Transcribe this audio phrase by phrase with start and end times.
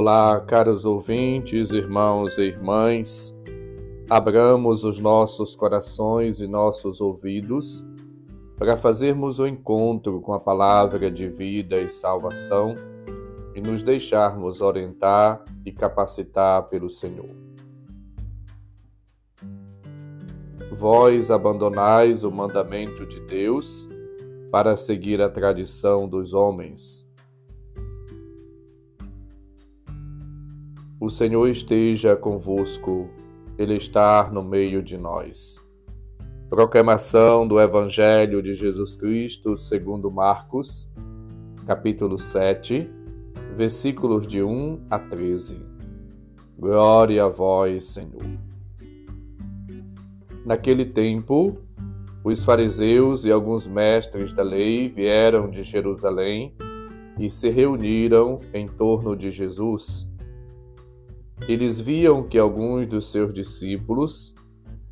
[0.00, 3.36] Olá, caros ouvintes, irmãos e irmãs.
[4.08, 7.84] Abramos os nossos corações e nossos ouvidos
[8.56, 12.76] para fazermos o encontro com a palavra de vida e salvação
[13.56, 17.34] e nos deixarmos orientar e capacitar pelo Senhor.
[20.70, 23.88] Vós abandonais o mandamento de Deus
[24.52, 27.07] para seguir a tradição dos homens
[31.00, 33.08] O Senhor esteja convosco,
[33.56, 35.64] Ele está no meio de nós.
[36.50, 40.90] Proclamação do Evangelho de Jesus Cristo segundo Marcos,
[41.64, 42.90] capítulo 7,
[43.52, 45.64] versículos de 1 a 13.
[46.58, 48.26] Glória a vós, Senhor.
[50.44, 51.58] Naquele tempo,
[52.24, 56.56] os fariseus e alguns mestres da lei vieram de Jerusalém
[57.16, 60.07] e se reuniram em torno de Jesus
[61.46, 64.34] eles viam que alguns dos seus discípulos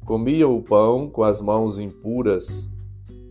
[0.04, 2.70] comiam o pão com as mãos impuras,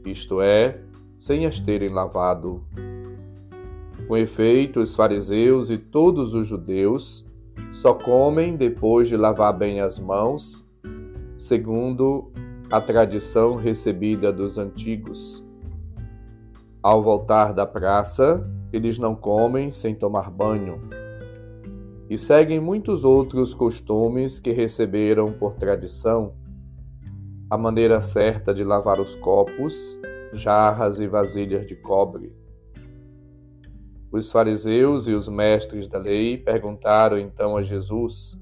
[0.05, 0.81] isto é,
[1.17, 2.63] sem as terem lavado.
[4.07, 7.25] Com efeito, os fariseus e todos os judeus
[7.71, 10.67] só comem depois de lavar bem as mãos,
[11.37, 12.31] segundo
[12.69, 15.43] a tradição recebida dos antigos.
[16.83, 21.04] Ao voltar da praça, eles não comem sem tomar banho
[22.09, 26.33] e seguem muitos outros costumes que receberam por tradição.
[27.49, 29.99] A maneira certa de lavar os copos,
[30.33, 32.33] jarras e vasilhas de cobre.
[34.11, 38.39] Os fariseus e os mestres da lei perguntaram então a Jesus: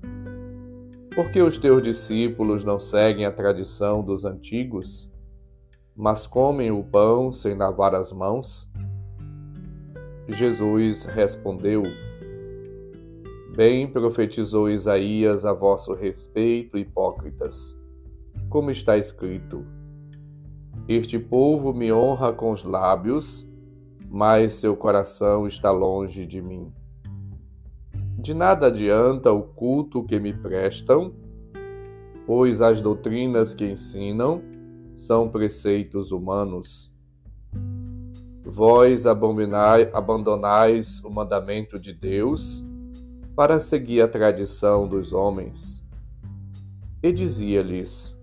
[1.16, 5.11] Por que os teus discípulos não seguem a tradição dos antigos,
[5.95, 8.70] mas comem o pão sem lavar as mãos?
[10.27, 11.83] Jesus respondeu:
[13.55, 17.80] Bem profetizou Isaías a vosso respeito, hipócritas.
[18.49, 19.64] Como está escrito:
[20.87, 23.47] Este povo me honra com os lábios,
[24.09, 26.73] mas seu coração está longe de mim.
[28.17, 31.13] De nada adianta o culto que me prestam,
[32.25, 34.42] pois as doutrinas que ensinam
[34.95, 36.92] são preceitos humanos.
[38.43, 42.65] Vós abandonais o mandamento de Deus
[43.36, 45.83] para seguir a tradição dos homens.
[47.02, 48.16] E dizia-lhes: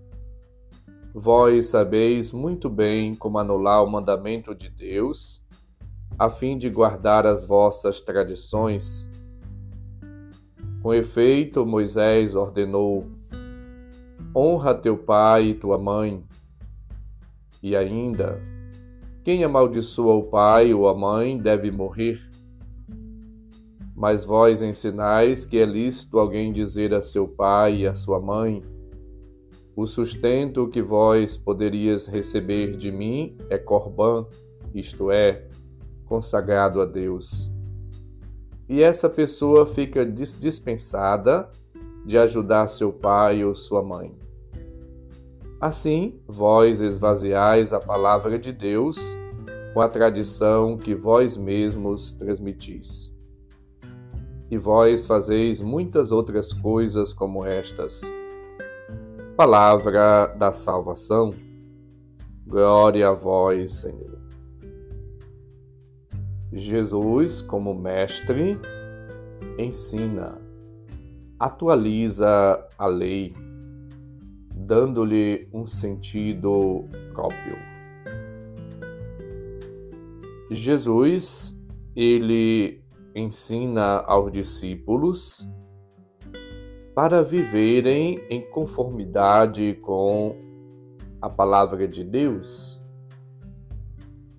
[1.13, 5.43] Vós sabeis muito bem como anular o mandamento de Deus,
[6.17, 9.09] a fim de guardar as vossas tradições.
[10.81, 13.05] Com efeito, Moisés ordenou:
[14.35, 16.23] Honra teu pai e tua mãe.
[17.61, 18.41] E ainda,
[19.23, 22.30] quem amaldiçoa o pai ou a mãe deve morrer.
[24.01, 28.63] Mas vós ensinais que é lícito alguém dizer a seu pai e a sua mãe:
[29.75, 34.25] O sustento que vós poderias receber de mim é corbã,
[34.73, 35.45] isto é,
[36.07, 37.51] consagrado a Deus.
[38.67, 41.47] E essa pessoa fica dispensada
[42.03, 44.17] de ajudar seu pai ou sua mãe.
[45.59, 48.97] Assim, vós esvaziais a palavra de Deus
[49.75, 53.10] com a tradição que vós mesmos transmitis
[54.51, 58.01] e vós fazeis muitas outras coisas como estas.
[59.37, 61.33] Palavra da salvação.
[62.45, 64.19] Glória a vós, Senhor.
[66.51, 68.59] Jesus, como mestre,
[69.57, 70.37] ensina,
[71.39, 73.33] atualiza a lei,
[74.53, 76.83] dando-lhe um sentido
[77.13, 77.55] próprio.
[80.49, 81.57] Jesus,
[81.95, 82.80] ele
[83.15, 85.47] ensina aos discípulos
[86.93, 90.35] para viverem em conformidade com
[91.21, 92.81] a palavra de Deus.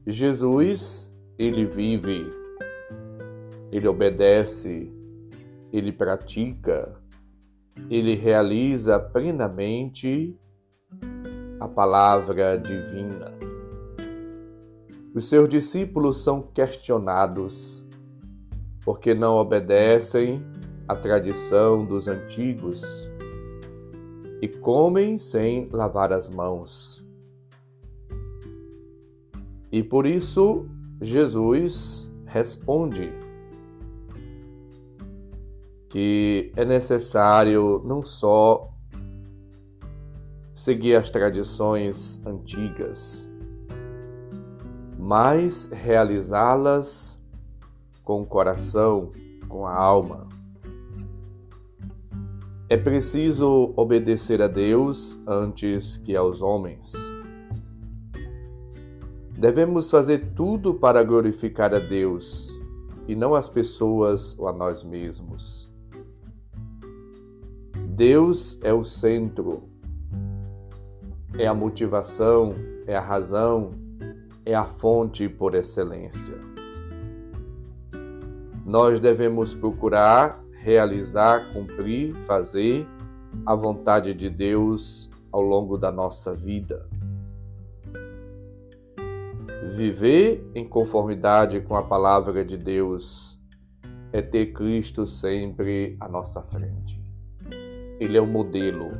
[0.06, 2.28] Jesus, ele vive,
[3.70, 4.92] ele obedece,
[5.72, 6.94] ele pratica,
[7.88, 10.38] ele realiza plenamente
[11.60, 13.32] a palavra divina.
[15.14, 17.81] Os seus discípulos são questionados
[18.84, 20.44] porque não obedecem
[20.88, 23.08] à tradição dos antigos
[24.40, 27.02] e comem sem lavar as mãos.
[29.70, 30.66] E por isso
[31.00, 33.12] Jesus responde
[35.88, 38.68] que é necessário não só
[40.52, 43.30] seguir as tradições antigas,
[44.98, 47.21] mas realizá-las
[48.12, 49.10] com o coração,
[49.48, 50.28] com a alma.
[52.68, 56.92] É preciso obedecer a Deus antes que aos homens.
[59.30, 62.50] Devemos fazer tudo para glorificar a Deus
[63.08, 65.72] e não as pessoas ou a nós mesmos.
[67.96, 69.62] Deus é o centro,
[71.38, 72.54] é a motivação,
[72.86, 73.70] é a razão,
[74.44, 76.51] é a fonte por excelência.
[78.64, 82.86] Nós devemos procurar realizar, cumprir, fazer
[83.44, 86.88] a vontade de Deus ao longo da nossa vida.
[89.74, 93.40] Viver em conformidade com a palavra de Deus
[94.12, 97.00] é ter Cristo sempre à nossa frente.
[97.98, 98.92] Ele é o modelo,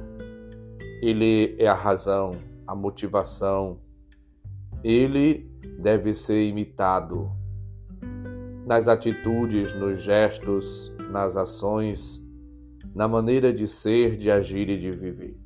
[1.01, 2.33] ele é a razão,
[2.67, 3.79] a motivação.
[4.83, 5.49] Ele
[5.79, 7.31] deve ser imitado
[8.67, 12.25] nas atitudes, nos gestos, nas ações,
[12.95, 15.37] na maneira de ser, de agir e de viver.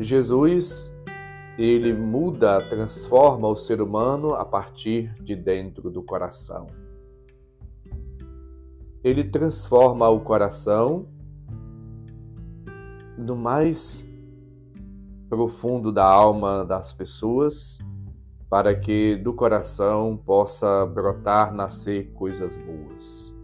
[0.00, 0.92] Jesus,
[1.58, 6.66] ele muda, transforma o ser humano a partir de dentro do coração.
[9.02, 11.06] Ele transforma o coração
[13.16, 14.06] no mais
[15.28, 17.78] profundo da alma das pessoas,
[18.48, 23.34] para que do coração possa brotar, nascer coisas boas.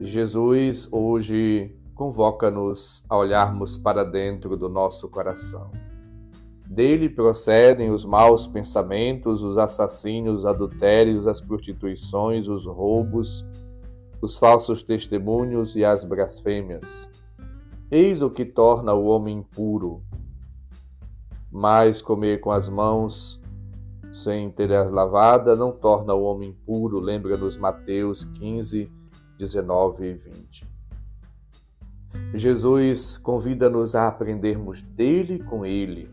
[0.00, 5.70] Jesus hoje convoca-nos a olharmos para dentro do nosso coração.
[6.66, 13.44] Dele procedem os maus pensamentos, os assassínios, os adultérios, as prostituições, os roubos,
[14.22, 17.10] os falsos testemunhos e as blasfêmias.
[17.90, 20.02] Eis o que torna o homem impuro.
[21.50, 23.41] Mas comer com as mãos
[24.12, 28.90] sem ter as lavada não torna o homem impuro, lembra-nos Mateus 15,
[29.38, 30.72] 19 e 20.
[32.34, 36.10] Jesus convida-nos a aprendermos dele com ele.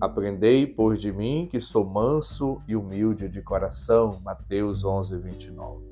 [0.00, 4.20] Aprendei, pois, de mim, que sou manso e humilde de coração.
[4.24, 5.90] Mateus 11, 29.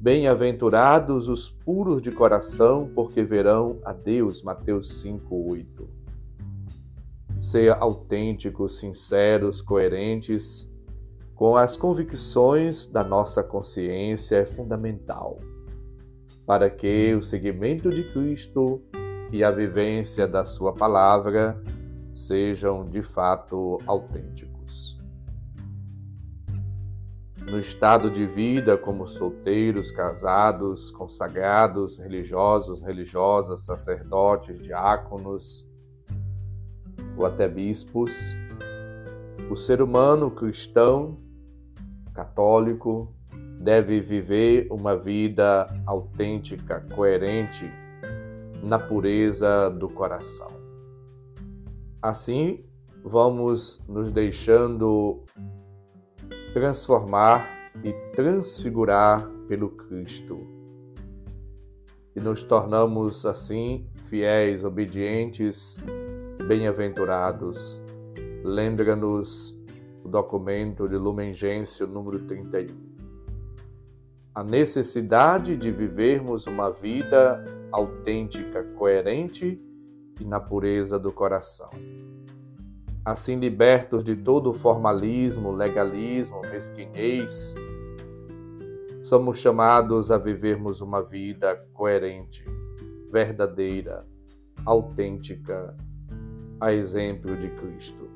[0.00, 4.42] Bem-aventurados os puros de coração, porque verão a Deus.
[4.42, 5.97] Mateus 5, 8.
[7.50, 10.70] Ser autênticos, sinceros, coerentes
[11.34, 15.38] com as convicções da nossa consciência é fundamental
[16.44, 18.82] para que o seguimento de Cristo
[19.32, 21.58] e a vivência da Sua palavra
[22.12, 25.00] sejam de fato autênticos.
[27.50, 35.66] No estado de vida como solteiros, casados, consagrados, religiosos, religiosas, sacerdotes, diáconos
[37.18, 38.12] ou até bispos,
[39.50, 41.18] o ser humano cristão
[42.14, 43.12] católico
[43.60, 47.68] deve viver uma vida autêntica, coerente
[48.62, 50.48] na pureza do coração.
[52.00, 52.64] Assim,
[53.02, 55.24] vamos nos deixando
[56.52, 57.48] transformar
[57.82, 60.46] e transfigurar pelo Cristo.
[62.14, 65.76] E nos tornamos assim fiéis, obedientes,
[66.48, 67.78] bem-aventurados.
[68.42, 69.54] Lembra-nos
[70.02, 72.74] o documento de Lumen Gentium número 31.
[74.34, 79.60] A necessidade de vivermos uma vida autêntica, coerente
[80.18, 81.68] e na pureza do coração.
[83.04, 87.54] Assim, libertos de todo formalismo, legalismo, mesquinhez,
[89.02, 92.42] somos chamados a vivermos uma vida coerente,
[93.12, 94.06] verdadeira,
[94.64, 95.76] autêntica,
[96.60, 98.08] a exemplo de Cristo.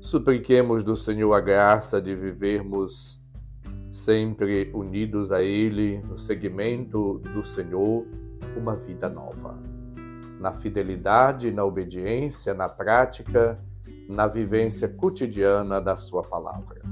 [0.00, 3.20] Supliquemos do Senhor a graça de vivermos
[3.90, 8.06] sempre unidos a Ele, no seguimento do Senhor,
[8.56, 9.58] uma vida nova.
[10.38, 13.58] Na fidelidade, na obediência, na prática,
[14.08, 16.82] na vivência cotidiana da Sua palavra.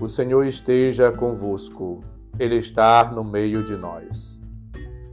[0.00, 2.02] O Senhor esteja convosco,
[2.38, 4.41] Ele está no meio de nós.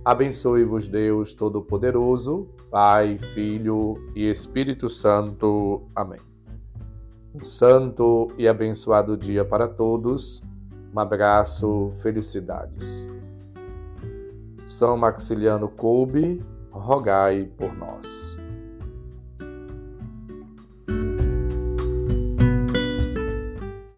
[0.09, 5.83] Abençoe-vos, Deus Todo-Poderoso, Pai, Filho e Espírito Santo.
[5.95, 6.19] Amém.
[7.31, 10.41] Um santo e abençoado dia para todos.
[10.91, 13.07] Um abraço, felicidades.
[14.65, 18.35] São Maxiliano Coube, rogai por nós.